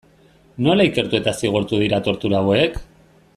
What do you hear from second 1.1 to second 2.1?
eta zigortu dira